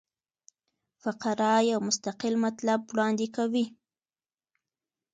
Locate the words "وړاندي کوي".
2.91-3.65